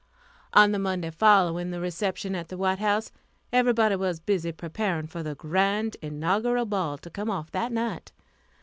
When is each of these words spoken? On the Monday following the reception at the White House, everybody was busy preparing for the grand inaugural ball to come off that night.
On 0.53 0.71
the 0.71 0.79
Monday 0.79 1.11
following 1.11 1.69
the 1.69 1.79
reception 1.79 2.33
at 2.33 2.47
the 2.47 2.57
White 2.57 2.79
House, 2.79 3.11
everybody 3.53 3.95
was 3.97 4.19
busy 4.19 4.51
preparing 4.51 5.05
for 5.05 5.21
the 5.21 5.35
grand 5.35 5.95
inaugural 6.01 6.65
ball 6.65 6.97
to 6.97 7.09
come 7.11 7.29
off 7.29 7.51
that 7.51 7.71
night. 7.71 8.11